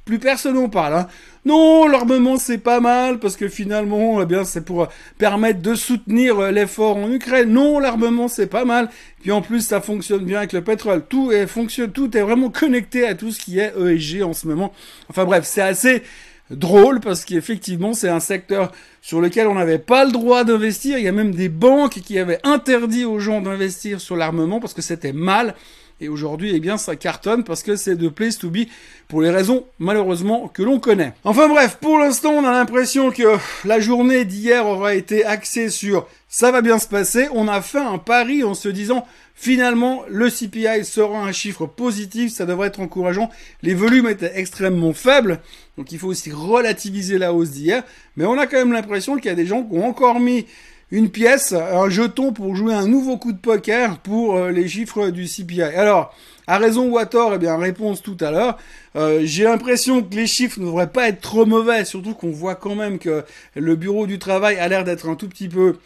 plus 0.06 0.20
personne 0.20 0.58
en 0.58 0.70
parle. 0.70 0.94
Hein. 0.94 1.08
Non, 1.46 1.88
l'armement 1.88 2.38
c'est 2.38 2.60
pas 2.60 2.80
mal 2.80 3.20
parce 3.20 3.36
que 3.36 3.48
finalement, 3.48 4.22
eh 4.22 4.26
bien, 4.26 4.44
c'est 4.44 4.64
pour 4.64 4.88
permettre 5.18 5.62
de 5.62 5.74
soutenir 5.74 6.40
euh, 6.40 6.52
l'effort 6.52 6.98
en 6.98 7.12
Ukraine. 7.12 7.52
Non, 7.52 7.80
l'armement 7.80 8.28
c'est 8.28 8.48
pas 8.48 8.66
mal. 8.66 8.90
Puis 9.22 9.32
en 9.32 9.42
plus, 9.42 9.66
ça 9.66 9.82
fonctionne 9.82 10.24
bien 10.24 10.38
avec 10.40 10.54
le 10.54 10.64
pétrole. 10.64 11.04
Tout 11.08 11.32
est 11.32 11.48
fonctionne, 11.48 11.92
tout 11.92 12.16
est 12.16 12.22
vraiment 12.22 12.50
connecté 12.50 13.08
à 13.08 13.16
tout 13.16 13.32
ce 13.32 13.40
qui 13.40 13.60
est 13.60 13.74
ESG 13.76 14.22
en 14.22 14.34
ce 14.34 14.48
moment. 14.48 14.72
Enfin 15.10 15.26
bref, 15.26 15.46
c'est 15.46 15.62
assez 15.62 16.04
drôle 16.52 17.00
parce 17.00 17.26
qu'effectivement 17.26 17.94
c'est 17.94 18.10
un 18.10 18.20
secteur 18.20 18.72
sur 19.02 19.22
lequel 19.22 19.48
on 19.48 19.56
n'avait 19.56 19.80
pas 19.80 20.06
le 20.06 20.12
droit 20.12 20.44
d'investir. 20.44 20.98
Il 20.98 21.04
y 21.04 21.08
a 21.08 21.12
même 21.12 21.34
des 21.34 21.50
banques 21.50 22.02
qui 22.02 22.20
avaient 22.20 22.40
interdit 22.44 23.06
aux 23.06 23.20
gens 23.20 23.42
d'investir 23.42 24.00
sur 24.00 24.16
l'armement 24.16 24.60
parce 24.60 24.74
que 24.74 24.82
c'était 24.82 25.14
mal. 25.14 25.56
Et 26.04 26.10
aujourd'hui, 26.10 26.52
eh 26.56 26.60
bien, 26.60 26.80
ça 26.80 26.96
cartonne 26.96 27.44
parce 27.44 27.62
que 27.62 27.76
c'est 27.76 27.96
de 27.96 28.10
place 28.10 28.40
to 28.40 28.50
be 28.50 28.66
pour 29.08 29.22
les 29.22 29.30
raisons, 29.30 29.66
malheureusement, 29.78 30.48
que 30.48 30.64
l'on 30.64 30.80
connaît. 30.80 31.14
Enfin 31.24 31.48
bref, 31.48 31.78
pour 31.80 32.00
l'instant, 32.00 32.32
on 32.32 32.44
a 32.44 32.52
l'impression 32.52 33.12
que 33.12 33.38
la 33.66 33.80
journée 33.80 34.26
d'hier 34.26 34.66
aura 34.66 34.96
été 34.96 35.24
axée 35.24 35.70
sur 35.70 36.08
ça 36.28 36.50
va 36.50 36.62
bien 36.62 36.80
se 36.80 36.88
passer. 36.88 37.28
On 37.34 37.48
a 37.48 37.62
fait 37.62 37.78
un 37.78 38.00
pari 38.00 38.44
en 38.44 38.56
se 38.56 38.68
disant 38.68 39.06
finalement 39.36 40.02
le 40.10 40.28
CPI 40.30 40.84
sera 40.86 41.20
un 41.20 41.32
chiffre 41.32 41.68
positif, 41.68 42.32
ça 42.32 42.48
devrait 42.48 42.70
être 42.70 42.80
encourageant. 42.80 43.30
Les 43.62 43.76
volumes 43.76 44.08
étaient 44.08 44.32
extrêmement 44.40 44.94
faibles, 44.94 45.40
donc 45.78 45.92
il 45.92 46.00
faut 46.00 46.08
aussi 46.08 46.32
relativiser 46.32 47.20
la 47.20 47.32
hausse 47.32 47.52
d'hier. 47.52 47.84
Mais 48.16 48.26
on 48.26 48.40
a 48.40 48.48
quand 48.48 48.58
même 48.58 48.74
l'impression 48.74 49.18
qu'il 49.18 49.26
y 49.26 49.30
a 49.30 49.36
des 49.36 49.46
gens 49.46 49.62
qui 49.62 49.76
ont 49.76 49.86
encore 49.86 50.20
mis 50.20 50.48
une 50.92 51.10
pièce, 51.10 51.54
un 51.54 51.90
jeton 51.90 52.34
pour 52.34 52.56
jouer 52.56 52.74
un 52.74 52.88
nouveau 52.88 53.18
coup 53.18 53.32
de 53.32 53.38
poker 53.38 53.98
pour 54.00 54.36
euh, 54.36 54.52
les 54.52 54.68
chiffres 54.68 55.10
du 55.10 55.26
CPI. 55.26 55.62
Alors, 55.62 56.14
à 56.48 56.58
raison 56.58 56.90
ou 56.90 56.98
à 56.98 57.06
tort, 57.06 57.34
eh 57.34 57.38
bien, 57.38 57.58
réponse 57.58 58.02
tout 58.02 58.18
à 58.20 58.30
l'heure. 58.30 58.58
Euh, 58.98 59.22
j'ai 59.24 59.46
l'impression 59.46 60.04
que 60.04 60.14
les 60.14 60.28
chiffres 60.28 60.60
ne 60.60 60.66
devraient 60.66 60.92
pas 60.92 61.08
être 61.08 61.22
trop 61.22 61.46
mauvais, 61.46 61.86
surtout 61.86 62.14
qu'on 62.14 62.32
voit 62.32 62.56
quand 62.56 62.76
même 62.76 63.00
que 63.00 63.24
le 63.56 63.76
bureau 63.78 64.06
du 64.06 64.20
travail 64.20 64.58
a 64.58 64.68
l'air 64.68 64.84
d'être 64.84 65.08
un 65.08 65.16
tout 65.16 65.30
petit 65.30 65.48
peu, 65.48 65.78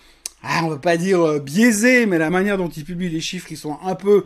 ah, 0.42 0.62
on 0.64 0.70
va 0.70 0.78
pas 0.78 0.98
dire 0.98 1.22
euh, 1.22 1.40
biaisé, 1.40 2.08
mais 2.08 2.18
la 2.18 2.32
manière 2.32 2.58
dont 2.58 2.70
ils 2.70 2.84
publient 2.84 3.10
les 3.10 3.22
chiffres, 3.22 3.52
ils 3.52 3.58
sont 3.58 3.78
un 3.84 3.94
peu 3.94 4.26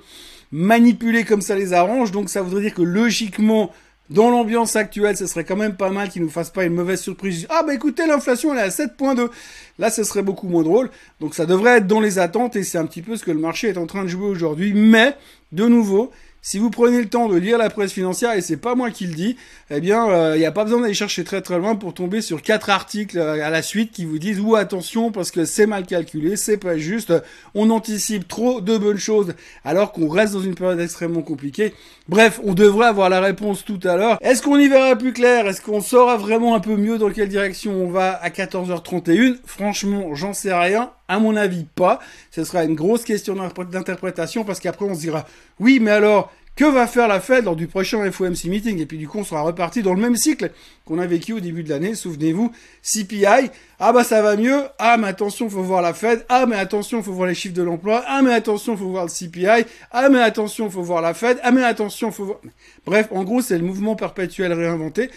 manipulés 0.53 1.25
comme 1.25 1.41
ça 1.41 1.55
les 1.55 1.73
arrange. 1.73 2.11
Donc 2.11 2.29
ça 2.29 2.41
voudrait 2.41 2.61
dire 2.61 2.73
que 2.73 2.81
logiquement, 2.81 3.71
dans 4.09 4.31
l'ambiance 4.31 4.75
actuelle, 4.75 5.15
ce 5.15 5.27
serait 5.27 5.43
quand 5.43 5.55
même 5.55 5.75
pas 5.75 5.91
mal 5.91 6.09
qu'ils 6.09 6.23
nous 6.23 6.29
fassent 6.29 6.49
pas 6.49 6.65
une 6.65 6.73
mauvaise 6.73 6.99
surprise. 6.99 7.45
Ah 7.49 7.63
bah 7.65 7.73
écoutez, 7.73 8.07
l'inflation 8.07 8.53
elle 8.53 8.59
est 8.59 8.63
à 8.63 8.69
7.2. 8.69 9.29
Là, 9.77 9.89
ce 9.91 10.03
serait 10.03 10.23
beaucoup 10.23 10.47
moins 10.47 10.63
drôle. 10.63 10.89
Donc 11.19 11.35
ça 11.35 11.45
devrait 11.45 11.77
être 11.77 11.87
dans 11.87 11.99
les 11.99 12.17
attentes 12.17 12.55
et 12.55 12.63
c'est 12.63 12.77
un 12.77 12.85
petit 12.85 13.01
peu 13.01 13.17
ce 13.17 13.23
que 13.23 13.31
le 13.31 13.39
marché 13.39 13.69
est 13.69 13.77
en 13.77 13.85
train 13.85 14.03
de 14.03 14.09
jouer 14.09 14.27
aujourd'hui. 14.27 14.73
Mais, 14.73 15.15
de 15.51 15.67
nouveau, 15.67 16.11
si 16.41 16.57
vous 16.57 16.69
prenez 16.69 16.99
le 16.99 17.09
temps 17.09 17.27
de 17.27 17.37
lire 17.37 17.57
la 17.57 17.69
presse 17.69 17.91
financière, 17.91 18.33
et 18.33 18.41
c'est 18.41 18.57
pas 18.57 18.75
moi 18.75 18.91
qui 18.91 19.05
le 19.05 19.13
dis, 19.13 19.35
eh 19.69 19.81
bien, 19.81 20.05
il 20.07 20.13
euh, 20.13 20.37
n'y 20.37 20.45
a 20.45 20.51
pas 20.51 20.63
besoin 20.63 20.81
d'aller 20.81 20.93
chercher 20.93 21.23
très 21.23 21.41
très 21.41 21.57
loin 21.57 21.75
pour 21.75 21.93
tomber 21.93 22.21
sur 22.21 22.41
quatre 22.41 22.69
articles 22.69 23.17
euh, 23.17 23.45
à 23.45 23.49
la 23.49 23.61
suite 23.61 23.91
qui 23.91 24.05
vous 24.05 24.19
disent 24.19 24.39
ou 24.39 24.55
attention 24.55 25.11
parce 25.11 25.31
que 25.31 25.45
c'est 25.45 25.65
mal 25.65 25.85
calculé, 25.85 26.35
c'est 26.35 26.57
pas 26.57 26.77
juste, 26.77 27.13
on 27.55 27.69
anticipe 27.69 28.27
trop 28.27 28.61
de 28.61 28.77
bonnes 28.77 28.97
choses 28.97 29.33
alors 29.65 29.91
qu'on 29.91 30.07
reste 30.07 30.33
dans 30.33 30.41
une 30.41 30.55
période 30.55 30.79
extrêmement 30.79 31.21
compliquée. 31.21 31.73
Bref, 32.07 32.39
on 32.43 32.53
devrait 32.53 32.87
avoir 32.87 33.09
la 33.09 33.21
réponse 33.21 33.65
tout 33.65 33.79
à 33.83 33.95
l'heure. 33.95 34.17
Est-ce 34.21 34.41
qu'on 34.41 34.57
y 34.57 34.67
verra 34.67 34.95
plus 34.95 35.13
clair? 35.13 35.47
Est-ce 35.47 35.61
qu'on 35.61 35.81
saura 35.81 36.17
vraiment 36.17 36.55
un 36.55 36.59
peu 36.59 36.75
mieux 36.75 36.97
dans 36.97 37.11
quelle 37.11 37.29
direction 37.29 37.71
on 37.73 37.89
va 37.89 38.13
à 38.13 38.29
14h31 38.29 39.37
Franchement, 39.45 40.15
j'en 40.15 40.33
sais 40.33 40.53
rien. 40.53 40.91
À 41.09 41.19
mon 41.19 41.35
avis, 41.35 41.65
pas. 41.75 41.99
Ce 42.31 42.45
sera 42.45 42.63
une 42.63 42.75
grosse 42.75 43.03
question 43.03 43.35
d'interprétation 43.35 44.45
parce 44.45 44.61
qu'après 44.61 44.85
on 44.85 44.95
se 44.95 45.01
dira 45.01 45.25
oui, 45.59 45.79
mais 45.81 45.91
alors 45.91 46.31
que 46.55 46.65
va 46.65 46.87
faire 46.87 47.07
la 47.07 47.21
Fed 47.21 47.45
lors 47.45 47.55
du 47.55 47.67
prochain 47.67 48.11
FOMC 48.11 48.43
meeting? 48.45 48.79
Et 48.79 48.85
puis 48.85 48.97
du 48.97 49.07
coup, 49.07 49.19
on 49.19 49.23
sera 49.23 49.41
reparti 49.41 49.81
dans 49.81 49.93
le 49.93 50.01
même 50.01 50.17
cycle 50.17 50.51
qu'on 50.83 50.99
a 50.99 51.07
vécu 51.07 51.31
au 51.31 51.39
début 51.39 51.63
de 51.63 51.69
l'année. 51.69 51.95
Souvenez-vous, 51.95 52.51
CPI, 52.83 53.49
ah 53.79 53.93
bah 53.93 54.03
ça 54.03 54.21
va 54.21 54.35
mieux. 54.35 54.63
Ah 54.77 54.97
mais 54.97 55.07
attention, 55.07 55.49
faut 55.49 55.63
voir 55.63 55.81
la 55.81 55.93
Fed. 55.93 56.25
Ah 56.27 56.45
mais 56.45 56.57
attention, 56.57 57.01
faut 57.01 57.13
voir 57.13 57.27
les 57.29 57.33
chiffres 57.33 57.55
de 57.55 57.63
l'emploi. 57.63 58.03
Ah 58.05 58.21
mais 58.21 58.33
attention, 58.33 58.75
faut 58.75 58.89
voir 58.89 59.05
le 59.05 59.09
CPI. 59.09 59.65
Ah 59.91 60.09
mais 60.09 60.19
attention, 60.19 60.69
faut 60.69 60.83
voir 60.83 61.01
la 61.01 61.13
Fed. 61.13 61.39
Ah 61.43 61.51
mais 61.51 61.63
attention, 61.63 62.11
faut 62.11 62.25
voir. 62.25 62.39
Bref, 62.85 63.07
en 63.11 63.23
gros, 63.23 63.41
c'est 63.41 63.57
le 63.57 63.63
mouvement 63.63 63.95
perpétuel 63.95 64.51
réinventé. 64.51 65.09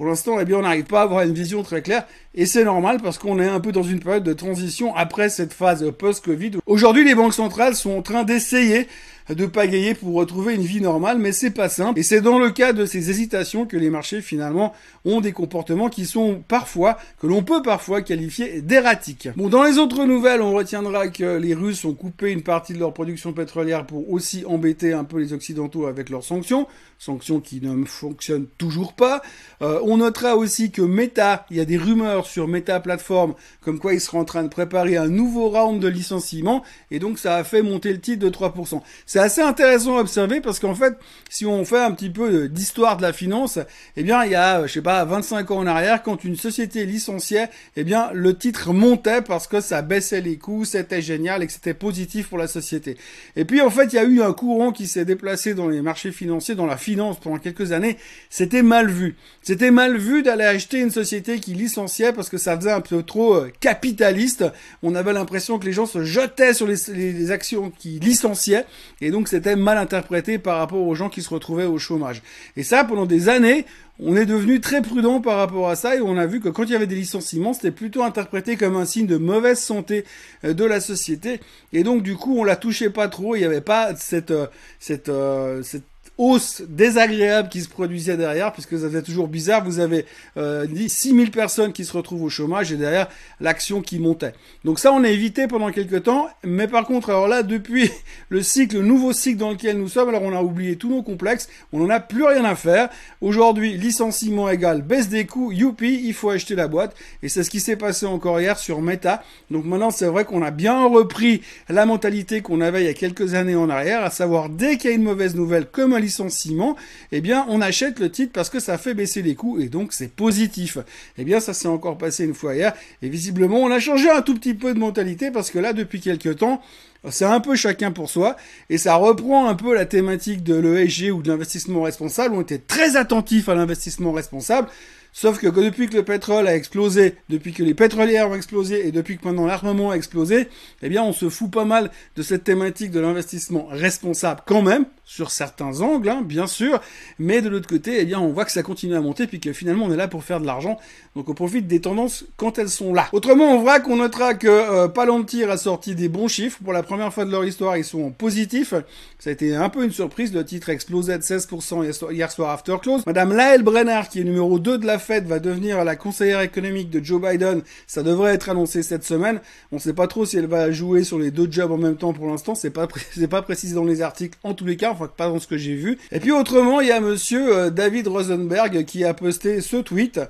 Pour 0.00 0.08
l'instant, 0.08 0.40
eh 0.40 0.46
bien, 0.46 0.56
on 0.56 0.62
n'arrive 0.62 0.84
pas 0.84 1.00
à 1.00 1.02
avoir 1.02 1.20
une 1.24 1.34
vision 1.34 1.62
très 1.62 1.82
claire. 1.82 2.06
Et 2.34 2.46
c'est 2.46 2.64
normal 2.64 3.00
parce 3.02 3.18
qu'on 3.18 3.38
est 3.38 3.46
un 3.46 3.60
peu 3.60 3.70
dans 3.70 3.82
une 3.82 4.00
période 4.00 4.22
de 4.22 4.32
transition 4.32 4.96
après 4.96 5.28
cette 5.28 5.52
phase 5.52 5.84
post-Covid. 5.98 6.52
Aujourd'hui, 6.64 7.04
les 7.04 7.14
banques 7.14 7.34
centrales 7.34 7.74
sont 7.74 7.98
en 7.98 8.00
train 8.00 8.24
d'essayer 8.24 8.88
de 9.34 9.46
pagayer 9.46 9.94
pour 9.94 10.14
retrouver 10.14 10.54
une 10.54 10.62
vie 10.62 10.80
normale, 10.80 11.18
mais 11.18 11.32
c'est 11.32 11.50
pas 11.50 11.68
simple. 11.68 11.98
Et 12.00 12.02
c'est 12.02 12.20
dans 12.20 12.38
le 12.38 12.50
cas 12.50 12.72
de 12.72 12.84
ces 12.84 13.10
hésitations 13.10 13.66
que 13.66 13.76
les 13.76 13.90
marchés 13.90 14.20
finalement 14.20 14.72
ont 15.04 15.20
des 15.20 15.32
comportements 15.32 15.88
qui 15.88 16.06
sont 16.06 16.42
parfois, 16.46 16.98
que 17.20 17.26
l'on 17.26 17.42
peut 17.42 17.62
parfois 17.62 18.02
qualifier 18.02 18.60
d'erratiques. 18.60 19.28
Bon, 19.36 19.48
dans 19.48 19.64
les 19.64 19.78
autres 19.78 20.04
nouvelles, 20.04 20.42
on 20.42 20.52
retiendra 20.52 21.08
que 21.08 21.36
les 21.38 21.54
Russes 21.54 21.84
ont 21.84 21.94
coupé 21.94 22.32
une 22.32 22.42
partie 22.42 22.72
de 22.72 22.78
leur 22.78 22.92
production 22.92 23.32
pétrolière 23.32 23.86
pour 23.86 24.10
aussi 24.10 24.44
embêter 24.46 24.92
un 24.92 25.04
peu 25.04 25.18
les 25.18 25.32
Occidentaux 25.32 25.86
avec 25.86 26.10
leurs 26.10 26.24
sanctions, 26.24 26.66
sanctions 26.98 27.40
qui 27.40 27.60
ne 27.60 27.84
fonctionnent 27.84 28.46
toujours 28.58 28.94
pas. 28.94 29.22
Euh, 29.62 29.80
on 29.84 29.98
notera 29.98 30.36
aussi 30.36 30.70
que 30.70 30.82
Meta, 30.82 31.46
il 31.50 31.56
y 31.56 31.60
a 31.60 31.64
des 31.64 31.78
rumeurs 31.78 32.26
sur 32.26 32.48
Meta 32.48 32.80
Platform, 32.80 33.34
comme 33.60 33.78
quoi 33.78 33.94
ils 33.94 34.00
seraient 34.00 34.18
en 34.18 34.24
train 34.24 34.42
de 34.42 34.48
préparer 34.48 34.96
un 34.96 35.08
nouveau 35.08 35.48
round 35.48 35.80
de 35.80 35.88
licenciement, 35.88 36.62
et 36.90 36.98
donc 36.98 37.18
ça 37.18 37.36
a 37.36 37.44
fait 37.44 37.62
monter 37.62 37.92
le 37.92 38.00
titre 38.00 38.24
de 38.24 38.30
3%. 38.30 38.80
C'est 39.20 39.26
assez 39.26 39.42
intéressant 39.42 39.98
à 39.98 40.00
observer 40.00 40.40
parce 40.40 40.58
qu'en 40.58 40.74
fait, 40.74 40.94
si 41.28 41.44
on 41.44 41.66
fait 41.66 41.82
un 41.82 41.92
petit 41.92 42.08
peu 42.08 42.48
d'histoire 42.48 42.96
de 42.96 43.02
la 43.02 43.12
finance, 43.12 43.58
eh 43.98 44.02
bien, 44.02 44.24
il 44.24 44.30
y 44.30 44.34
a, 44.34 44.66
je 44.66 44.72
sais 44.72 44.80
pas, 44.80 45.04
25 45.04 45.50
ans 45.50 45.58
en 45.58 45.66
arrière, 45.66 46.02
quand 46.02 46.24
une 46.24 46.36
société 46.36 46.86
licenciait, 46.86 47.50
eh 47.76 47.84
bien, 47.84 48.08
le 48.14 48.34
titre 48.34 48.72
montait 48.72 49.20
parce 49.20 49.46
que 49.46 49.60
ça 49.60 49.82
baissait 49.82 50.22
les 50.22 50.38
coûts, 50.38 50.64
c'était 50.64 51.02
génial 51.02 51.42
et 51.42 51.46
que 51.46 51.52
c'était 51.52 51.74
positif 51.74 52.28
pour 52.28 52.38
la 52.38 52.46
société. 52.46 52.96
Et 53.36 53.44
puis, 53.44 53.60
en 53.60 53.68
fait, 53.68 53.92
il 53.92 53.96
y 53.96 53.98
a 53.98 54.04
eu 54.04 54.22
un 54.22 54.32
courant 54.32 54.72
qui 54.72 54.86
s'est 54.86 55.04
déplacé 55.04 55.52
dans 55.52 55.68
les 55.68 55.82
marchés 55.82 56.12
financiers, 56.12 56.54
dans 56.54 56.64
la 56.64 56.78
finance 56.78 57.20
pendant 57.20 57.36
quelques 57.36 57.72
années. 57.72 57.98
C'était 58.30 58.62
mal 58.62 58.88
vu. 58.88 59.16
C'était 59.42 59.70
mal 59.70 59.98
vu 59.98 60.22
d'aller 60.22 60.44
acheter 60.44 60.78
une 60.78 60.90
société 60.90 61.40
qui 61.40 61.52
licenciait 61.52 62.14
parce 62.14 62.30
que 62.30 62.38
ça 62.38 62.56
faisait 62.56 62.72
un 62.72 62.80
peu 62.80 63.02
trop 63.02 63.34
euh, 63.34 63.52
capitaliste. 63.60 64.46
On 64.82 64.94
avait 64.94 65.12
l'impression 65.12 65.58
que 65.58 65.66
les 65.66 65.72
gens 65.72 65.84
se 65.84 66.04
jetaient 66.04 66.54
sur 66.54 66.66
les, 66.66 67.30
actions 67.30 67.70
qui 67.70 68.00
licenciaient 68.00 68.64
donc 69.10 69.28
c'était 69.28 69.56
mal 69.56 69.78
interprété 69.78 70.38
par 70.38 70.58
rapport 70.58 70.86
aux 70.86 70.94
gens 70.94 71.08
qui 71.08 71.22
se 71.22 71.30
retrouvaient 71.30 71.64
au 71.64 71.78
chômage. 71.78 72.22
Et 72.56 72.62
ça, 72.62 72.84
pendant 72.84 73.06
des 73.06 73.28
années, 73.28 73.66
on 74.02 74.16
est 74.16 74.26
devenu 74.26 74.60
très 74.60 74.80
prudent 74.80 75.20
par 75.20 75.36
rapport 75.36 75.68
à 75.68 75.76
ça 75.76 75.96
et 75.96 76.00
on 76.00 76.16
a 76.16 76.26
vu 76.26 76.40
que 76.40 76.48
quand 76.48 76.64
il 76.64 76.70
y 76.70 76.74
avait 76.74 76.86
des 76.86 76.94
licenciements, 76.94 77.52
c'était 77.52 77.70
plutôt 77.70 78.02
interprété 78.02 78.56
comme 78.56 78.76
un 78.76 78.86
signe 78.86 79.06
de 79.06 79.18
mauvaise 79.18 79.58
santé 79.58 80.04
euh, 80.44 80.54
de 80.54 80.64
la 80.64 80.80
société. 80.80 81.40
Et 81.72 81.82
donc 81.82 82.02
du 82.02 82.16
coup, 82.16 82.38
on 82.38 82.44
la 82.44 82.56
touchait 82.56 82.90
pas 82.90 83.08
trop. 83.08 83.36
Il 83.36 83.40
n'y 83.40 83.44
avait 83.44 83.60
pas 83.60 83.94
cette, 83.96 84.30
euh, 84.30 84.46
cette, 84.78 85.08
euh, 85.08 85.62
cette 85.62 85.84
hausse 86.20 86.62
désagréable 86.68 87.48
qui 87.48 87.62
se 87.62 87.68
produisait 87.68 88.18
derrière, 88.18 88.52
puisque 88.52 88.78
ça 88.78 88.88
faisait 88.88 89.02
toujours 89.02 89.26
bizarre. 89.26 89.64
Vous 89.64 89.80
avez 89.80 90.04
euh, 90.36 90.66
6000 90.86 91.30
personnes 91.30 91.72
qui 91.72 91.86
se 91.86 91.96
retrouvent 91.96 92.24
au 92.24 92.28
chômage 92.28 92.70
et 92.72 92.76
derrière 92.76 93.08
l'action 93.40 93.80
qui 93.80 93.98
montait. 93.98 94.34
Donc 94.64 94.78
ça, 94.78 94.92
on 94.92 95.02
a 95.02 95.08
évité 95.08 95.46
pendant 95.46 95.72
quelques 95.72 96.02
temps. 96.02 96.28
Mais 96.44 96.68
par 96.68 96.84
contre, 96.84 97.08
alors 97.08 97.26
là, 97.26 97.42
depuis 97.42 97.90
le 98.28 98.42
cycle, 98.42 98.76
le 98.76 98.82
nouveau 98.82 99.14
cycle 99.14 99.38
dans 99.38 99.52
lequel 99.52 99.78
nous 99.78 99.88
sommes, 99.88 100.10
alors 100.10 100.22
on 100.22 100.36
a 100.36 100.42
oublié 100.42 100.76
tous 100.76 100.90
nos 100.90 101.02
complexes, 101.02 101.48
on 101.72 101.78
n'en 101.78 101.88
a 101.88 102.00
plus 102.00 102.24
rien 102.24 102.44
à 102.44 102.54
faire. 102.54 102.90
Aujourd'hui, 103.22 103.78
licenciement 103.78 104.50
égal 104.50 104.82
baisse 104.82 105.08
des 105.08 105.24
coûts, 105.24 105.52
youpi, 105.52 106.02
il 106.04 106.12
faut 106.12 106.28
acheter 106.28 106.54
la 106.54 106.68
boîte. 106.68 106.94
Et 107.22 107.30
c'est 107.30 107.42
ce 107.42 107.48
qui 107.48 107.60
s'est 107.60 107.76
passé 107.76 108.04
encore 108.04 108.38
hier 108.38 108.58
sur 108.58 108.82
Meta. 108.82 109.22
Donc 109.50 109.64
maintenant, 109.64 109.90
c'est 109.90 110.06
vrai 110.06 110.26
qu'on 110.26 110.42
a 110.42 110.50
bien 110.50 110.84
repris 110.84 111.40
la 111.70 111.86
mentalité 111.86 112.42
qu'on 112.42 112.60
avait 112.60 112.82
il 112.82 112.86
y 112.86 112.90
a 112.90 112.94
quelques 112.94 113.32
années 113.32 113.56
en 113.56 113.70
arrière, 113.70 114.04
à 114.04 114.10
savoir 114.10 114.50
dès 114.50 114.76
qu'il 114.76 114.90
y 114.90 114.92
a 114.92 114.96
une 114.96 115.02
mauvaise 115.02 115.34
nouvelle 115.34 115.64
comme 115.64 115.94
un 115.94 116.09
licenciement, 116.10 116.76
eh 117.12 117.20
bien 117.20 117.46
on 117.48 117.60
achète 117.60 118.00
le 118.00 118.10
titre 118.10 118.32
parce 118.32 118.50
que 118.50 118.58
ça 118.58 118.78
fait 118.78 118.94
baisser 118.94 119.22
les 119.22 119.36
coûts 119.36 119.60
et 119.60 119.68
donc 119.68 119.92
c'est 119.92 120.12
positif. 120.12 120.78
Eh 121.16 121.24
bien 121.24 121.38
ça 121.38 121.54
s'est 121.54 121.68
encore 121.68 121.98
passé 121.98 122.24
une 122.24 122.34
fois 122.34 122.54
hier 122.56 122.74
et 123.02 123.08
visiblement 123.08 123.58
on 123.60 123.70
a 123.70 123.78
changé 123.78 124.10
un 124.10 124.22
tout 124.22 124.34
petit 124.34 124.54
peu 124.54 124.74
de 124.74 124.78
mentalité 124.78 125.30
parce 125.30 125.50
que 125.50 125.58
là 125.58 125.72
depuis 125.72 126.00
quelques 126.00 126.36
temps 126.38 126.60
c'est 127.08 127.24
un 127.24 127.40
peu 127.40 127.54
chacun 127.56 127.92
pour 127.92 128.10
soi 128.10 128.36
et 128.68 128.76
ça 128.76 128.96
reprend 128.96 129.48
un 129.48 129.54
peu 129.54 129.74
la 129.74 129.86
thématique 129.86 130.42
de 130.42 130.56
l'ESG 130.56 131.12
ou 131.12 131.22
de 131.22 131.30
l'investissement 131.30 131.82
responsable. 131.82 132.34
On 132.34 132.42
était 132.42 132.58
très 132.58 132.96
attentifs 132.96 133.48
à 133.48 133.54
l'investissement 133.54 134.12
responsable. 134.12 134.68
Sauf 135.12 135.38
que 135.38 135.48
depuis 135.48 135.88
que 135.88 135.96
le 135.96 136.04
pétrole 136.04 136.46
a 136.46 136.54
explosé, 136.54 137.16
depuis 137.28 137.52
que 137.52 137.62
les 137.62 137.74
pétrolières 137.74 138.30
ont 138.30 138.34
explosé 138.34 138.86
et 138.86 138.92
depuis 138.92 139.18
que 139.18 139.26
maintenant 139.26 139.46
l'armement 139.46 139.90
a 139.90 139.94
explosé, 139.94 140.48
eh 140.82 140.88
bien 140.88 141.02
on 141.02 141.12
se 141.12 141.28
fout 141.28 141.50
pas 141.50 141.64
mal 141.64 141.90
de 142.16 142.22
cette 142.22 142.44
thématique 142.44 142.90
de 142.90 143.00
l'investissement 143.00 143.66
responsable 143.70 144.42
quand 144.46 144.62
même, 144.62 144.86
sur 145.04 145.32
certains 145.32 145.80
angles, 145.80 146.08
hein, 146.08 146.22
bien 146.24 146.46
sûr, 146.46 146.80
mais 147.18 147.42
de 147.42 147.48
l'autre 147.48 147.68
côté, 147.68 148.00
eh 148.00 148.04
bien 148.04 148.20
on 148.20 148.28
voit 148.28 148.44
que 148.44 148.52
ça 148.52 148.62
continue 148.62 148.94
à 148.94 149.00
monter 149.00 149.26
puis 149.26 149.40
que 149.40 149.52
finalement 149.52 149.86
on 149.86 149.92
est 149.92 149.96
là 149.96 150.06
pour 150.06 150.22
faire 150.22 150.40
de 150.40 150.46
l'argent, 150.46 150.78
donc 151.16 151.28
on 151.28 151.34
profite 151.34 151.66
des 151.66 151.80
tendances 151.80 152.24
quand 152.36 152.58
elles 152.58 152.68
sont 152.68 152.94
là. 152.94 153.08
Autrement, 153.12 153.56
on 153.56 153.60
voit 153.60 153.80
qu'on 153.80 153.96
notera 153.96 154.34
que 154.34 154.46
euh, 154.46 154.86
Palantir 154.86 155.50
a 155.50 155.56
sorti 155.56 155.96
des 155.96 156.08
bons 156.08 156.28
chiffres, 156.28 156.58
pour 156.62 156.72
la 156.72 156.84
première 156.84 157.12
fois 157.12 157.24
de 157.24 157.32
leur 157.32 157.44
histoire 157.44 157.76
ils 157.76 157.84
sont 157.84 158.04
en 158.04 158.10
positif, 158.12 158.72
ça 159.18 159.30
a 159.30 159.32
été 159.32 159.56
un 159.56 159.68
peu 159.68 159.84
une 159.84 159.90
surprise, 159.90 160.32
le 160.32 160.44
titre 160.44 160.70
a 160.70 160.72
explosé 160.72 161.18
de 161.18 161.22
16% 161.22 162.12
hier 162.12 162.30
soir 162.30 162.50
after 162.50 162.76
close. 162.80 163.04
Madame 163.04 163.32
Lael 163.32 163.62
Brenner, 163.62 164.02
qui 164.08 164.20
est 164.20 164.24
numéro 164.24 164.60
2 164.60 164.78
de 164.78 164.86
la 164.86 164.99
Fed 165.00 165.26
va 165.26 165.40
devenir 165.40 165.84
la 165.84 165.96
conseillère 165.96 166.40
économique 166.42 166.90
de 166.90 167.04
Joe 167.04 167.20
Biden. 167.20 167.62
Ça 167.88 168.04
devrait 168.04 168.34
être 168.34 168.48
annoncé 168.48 168.84
cette 168.84 169.02
semaine. 169.02 169.40
On 169.72 169.76
ne 169.76 169.80
sait 169.80 169.92
pas 169.92 170.06
trop 170.06 170.24
si 170.24 170.36
elle 170.36 170.46
va 170.46 170.70
jouer 170.70 171.02
sur 171.02 171.18
les 171.18 171.32
deux 171.32 171.50
jobs 171.50 171.72
en 171.72 171.76
même 171.76 171.96
temps 171.96 172.12
pour 172.12 172.28
l'instant. 172.28 172.54
C'est 172.54 172.70
pas 172.70 172.86
pas 173.30 173.42
précisé 173.42 173.74
dans 173.74 173.84
les 173.84 174.02
articles 174.02 174.38
en 174.44 174.54
tous 174.54 174.64
les 174.64 174.76
cas, 174.76 174.92
enfin 174.92 175.10
pas 175.14 175.28
dans 175.28 175.40
ce 175.40 175.48
que 175.48 175.58
j'ai 175.58 175.74
vu. 175.74 175.98
Et 176.12 176.20
puis 176.20 176.30
autrement, 176.30 176.80
il 176.80 176.88
y 176.88 176.92
a 176.92 177.00
monsieur 177.00 177.56
euh, 177.56 177.70
David 177.70 178.06
Rosenberg 178.06 178.84
qui 178.84 179.04
a 179.04 179.14
posté 179.14 179.60
ce 179.60 179.78
tweet. 179.78 180.20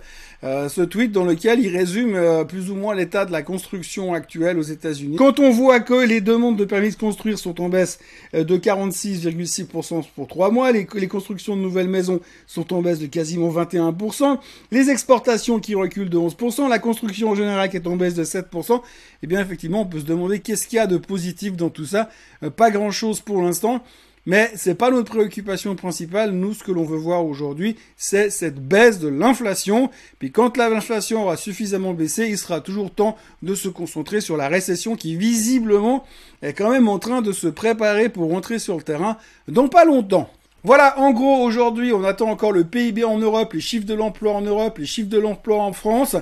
Euh, 0.43 0.69
ce 0.71 0.81
tweet 0.81 1.13
dans 1.13 1.25
lequel 1.25 1.61
il 1.61 1.77
résume 1.77 2.15
euh, 2.15 2.45
plus 2.45 2.71
ou 2.71 2.75
moins 2.75 2.95
l'état 2.95 3.27
de 3.27 3.33
la 3.33 3.43
construction 3.43 4.15
actuelle 4.15 4.59
aux 4.59 4.63
États-Unis. 4.63 5.17
Quand 5.17 5.39
on 5.39 5.51
voit 5.51 5.81
que 5.81 6.07
les 6.07 6.23
demandes 6.23 6.57
de 6.57 6.65
permis 6.65 6.91
de 6.91 6.97
construire 6.97 7.39
sont 7.39 7.61
en 7.61 7.69
baisse 7.69 7.99
de 8.33 8.57
46,6% 8.57 10.05
pour 10.15 10.29
trois 10.29 10.51
mois, 10.51 10.73
les, 10.73 10.87
les 10.95 11.09
constructions 11.09 11.57
de 11.57 11.61
nouvelles 11.61 11.89
maisons 11.89 12.21
sont 12.47 12.73
en 12.73 12.81
baisse 12.81 13.01
de 13.01 13.07
quasiment 13.07 13.51
21%, 13.51 14.39
les 14.71 14.89
exportations 14.89 15.61
qui 15.61 15.75
reculent 15.75 16.11
de 16.11 16.19
11%, 16.19 16.69
la 16.69 16.79
construction 16.79 17.31
en 17.31 17.35
général 17.35 17.69
qui 17.69 17.77
est 17.77 17.87
en 17.87 17.97
baisse 17.97 18.15
de 18.15 18.25
7%, 18.25 18.81
eh 19.23 19.27
bien 19.27 19.41
effectivement 19.41 19.83
on 19.83 19.87
peut 19.87 20.01
se 20.01 20.07
demander 20.07 20.41
qu'est-ce 20.41 20.67
qu'il 20.67 20.77
y 20.77 20.81
a 20.81 20.87
de 20.87 20.97
positif 20.97 21.57
dans 21.57 21.71
tout 21.71 21.87
ça. 21.87 22.09
Euh, 22.43 22.51
pas 22.51 22.71
grand-chose 22.71 23.21
pour 23.21 23.43
l'instant. 23.43 23.83
Mais 24.27 24.50
c'est 24.55 24.75
pas 24.75 24.91
notre 24.91 25.11
préoccupation 25.11 25.75
principale. 25.77 26.33
Nous, 26.33 26.55
ce 26.55 26.62
que 26.62 26.73
l'on 26.73 26.85
veut 26.85 26.99
voir 26.99 27.25
aujourd'hui, 27.25 27.77
c'est 27.97 28.31
cette 28.31 28.61
baisse 28.61 28.99
de 28.99 29.09
l'inflation. 29.09 29.91
Puis 30.19 30.31
quand 30.31 30.57
l'inflation 30.57 31.23
aura 31.23 31.37
suffisamment 31.37 31.95
baissé, 31.95 32.29
il 32.29 32.39
sera 32.39 32.61
toujours 32.61 32.91
temps 32.91 33.17
de 33.43 33.55
se 33.55 33.69
concentrer 33.69 34.21
sur 34.21 34.37
la 34.37 34.49
récession 34.49 34.95
qui 34.95 35.17
visiblement 35.17 36.05
est 36.43 36.53
quand 36.53 36.71
même 36.71 36.89
en 36.89 36.99
train 36.99 37.23
de 37.23 37.33
se 37.33 37.47
préparer 37.47 38.09
pour 38.09 38.31
rentrer 38.31 38.59
sur 38.59 38.77
le 38.77 38.83
terrain 38.83 39.17
dans 39.49 39.69
pas 39.69 39.85
longtemps. 39.85 40.31
Voilà, 40.62 40.99
en 40.99 41.12
gros, 41.12 41.43
aujourd'hui, 41.43 41.95
on 41.95 42.05
attend 42.05 42.29
encore 42.29 42.53
le 42.53 42.65
PIB 42.65 43.03
en 43.05 43.19
Europe, 43.19 43.55
les 43.55 43.61
chiffres 43.61 43.87
de 43.87 43.95
l'emploi 43.95 44.35
en 44.35 44.43
Europe, 44.43 44.77
les 44.77 44.85
chiffres 44.85 45.09
de 45.09 45.19
l'emploi 45.19 45.62
en 45.62 45.73
France. 45.73 46.17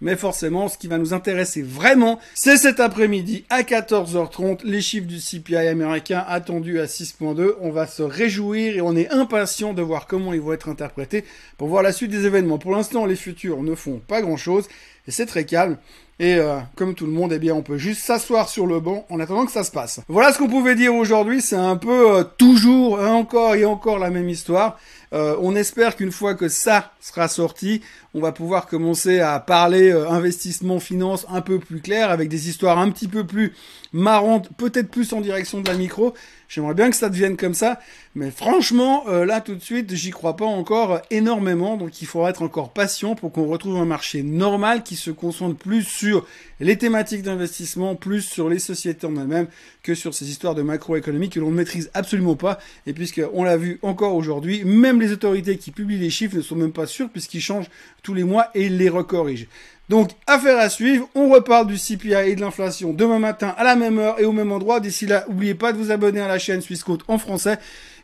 Mais 0.00 0.16
forcément, 0.16 0.68
ce 0.68 0.76
qui 0.76 0.88
va 0.88 0.98
nous 0.98 1.14
intéresser 1.14 1.62
vraiment, 1.62 2.18
c'est 2.34 2.56
cet 2.56 2.80
après-midi 2.80 3.44
à 3.48 3.62
14h30, 3.62 4.60
les 4.64 4.80
chiffres 4.80 5.06
du 5.06 5.18
CPI 5.18 5.56
américain 5.56 6.24
attendus 6.26 6.80
à 6.80 6.86
6.2. 6.86 7.54
On 7.60 7.70
va 7.70 7.86
se 7.86 8.02
réjouir 8.02 8.76
et 8.76 8.80
on 8.80 8.96
est 8.96 9.10
impatient 9.10 9.72
de 9.72 9.82
voir 9.82 10.06
comment 10.06 10.32
ils 10.32 10.40
vont 10.40 10.52
être 10.52 10.68
interprétés 10.68 11.24
pour 11.56 11.68
voir 11.68 11.82
la 11.82 11.92
suite 11.92 12.10
des 12.10 12.26
événements. 12.26 12.58
Pour 12.58 12.72
l'instant, 12.72 13.06
les 13.06 13.16
futurs 13.16 13.62
ne 13.62 13.74
font 13.74 14.00
pas 14.06 14.20
grand-chose 14.20 14.68
et 15.06 15.10
c'est 15.10 15.26
très 15.26 15.44
calme. 15.44 15.78
Et 16.20 16.36
euh, 16.36 16.58
comme 16.76 16.94
tout 16.94 17.06
le 17.06 17.12
monde, 17.12 17.32
eh 17.32 17.38
bien, 17.38 17.54
on 17.54 17.62
peut 17.62 17.76
juste 17.76 18.02
s'asseoir 18.02 18.48
sur 18.48 18.66
le 18.66 18.78
banc 18.78 19.04
en 19.10 19.18
attendant 19.18 19.46
que 19.46 19.52
ça 19.52 19.64
se 19.64 19.72
passe. 19.72 20.00
Voilà 20.08 20.32
ce 20.32 20.38
qu'on 20.38 20.48
pouvait 20.48 20.76
dire 20.76 20.94
aujourd'hui. 20.94 21.40
C'est 21.40 21.56
un 21.56 21.76
peu 21.76 22.16
euh, 22.16 22.24
toujours 22.38 23.00
encore 23.00 23.56
et 23.56 23.64
encore 23.64 23.98
la 23.98 24.10
même 24.10 24.28
histoire. 24.28 24.78
Euh, 25.14 25.36
on 25.40 25.54
espère 25.54 25.96
qu'une 25.96 26.12
fois 26.12 26.34
que 26.34 26.48
ça 26.48 26.92
sera 27.00 27.28
sorti, 27.28 27.80
on 28.12 28.20
va 28.20 28.32
pouvoir 28.32 28.66
commencer 28.66 29.20
à 29.20 29.38
parler 29.40 29.92
investissement, 29.92 30.80
finance 30.80 31.24
un 31.30 31.40
peu 31.40 31.58
plus 31.58 31.80
clair, 31.80 32.10
avec 32.10 32.28
des 32.28 32.48
histoires 32.48 32.78
un 32.78 32.90
petit 32.90 33.08
peu 33.08 33.24
plus 33.24 33.54
marrantes, 33.92 34.50
peut-être 34.56 34.90
plus 34.90 35.12
en 35.12 35.20
direction 35.20 35.60
de 35.60 35.68
la 35.68 35.74
micro. 35.74 36.14
J'aimerais 36.54 36.74
bien 36.74 36.88
que 36.88 36.94
ça 36.94 37.08
devienne 37.08 37.36
comme 37.36 37.52
ça, 37.52 37.80
mais 38.14 38.30
franchement, 38.30 39.08
là 39.08 39.40
tout 39.40 39.56
de 39.56 39.60
suite, 39.60 39.92
j'y 39.92 40.10
crois 40.10 40.36
pas 40.36 40.44
encore 40.44 41.00
énormément. 41.10 41.76
Donc 41.76 42.00
il 42.00 42.06
faudra 42.06 42.30
être 42.30 42.42
encore 42.42 42.72
patient 42.72 43.16
pour 43.16 43.32
qu'on 43.32 43.46
retrouve 43.46 43.76
un 43.78 43.84
marché 43.84 44.22
normal 44.22 44.84
qui 44.84 44.94
se 44.94 45.10
concentre 45.10 45.56
plus 45.56 45.82
sur 45.82 46.24
les 46.60 46.78
thématiques 46.78 47.22
d'investissement, 47.22 47.96
plus 47.96 48.20
sur 48.20 48.48
les 48.48 48.60
sociétés 48.60 49.04
en 49.04 49.16
elles-mêmes 49.16 49.48
que 49.82 49.96
sur 49.96 50.14
ces 50.14 50.30
histoires 50.30 50.54
de 50.54 50.62
macroéconomie 50.62 51.28
que 51.28 51.40
l'on 51.40 51.50
ne 51.50 51.56
maîtrise 51.56 51.90
absolument 51.92 52.36
pas. 52.36 52.60
Et 52.86 52.92
puisqu'on 52.92 53.42
l'a 53.42 53.56
vu 53.56 53.80
encore 53.82 54.14
aujourd'hui, 54.14 54.62
même 54.64 55.00
les 55.00 55.10
autorités 55.10 55.58
qui 55.58 55.72
publient 55.72 55.98
les 55.98 56.10
chiffres 56.10 56.36
ne 56.36 56.42
sont 56.42 56.54
même 56.54 56.70
pas 56.70 56.86
sûres 56.86 57.10
puisqu'ils 57.10 57.40
changent 57.40 57.68
tous 58.04 58.14
les 58.14 58.22
mois 58.22 58.50
et 58.54 58.68
les 58.68 58.88
recorrigent. 58.88 59.48
Donc, 59.88 60.10
affaire 60.26 60.58
à 60.58 60.68
suivre. 60.68 61.08
On 61.14 61.28
reparle 61.28 61.66
du 61.66 61.76
CPI 61.76 62.30
et 62.30 62.36
de 62.36 62.40
l'inflation 62.40 62.92
demain 62.92 63.18
matin 63.18 63.54
à 63.56 63.64
la 63.64 63.76
même 63.76 63.98
heure 63.98 64.18
et 64.18 64.24
au 64.24 64.32
même 64.32 64.52
endroit. 64.52 64.80
D'ici 64.80 65.06
là, 65.06 65.24
n'oubliez 65.28 65.54
pas 65.54 65.72
de 65.72 65.78
vous 65.78 65.90
abonner 65.90 66.20
à 66.20 66.28
la 66.28 66.38
chaîne 66.38 66.60
Swissquote 66.60 67.02
en 67.08 67.18
français. 67.18 67.58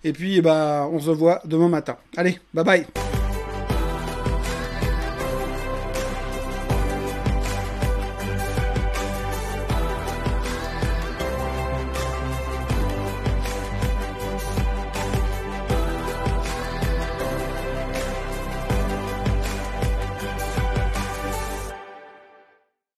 Et 0.04 0.12
puis, 0.12 0.40
bah, 0.40 0.88
on 0.92 0.98
se 0.98 1.10
voit 1.10 1.40
demain 1.44 1.68
matin. 1.68 1.96
Allez, 2.16 2.38
bye 2.54 2.64
bye. 2.64 2.86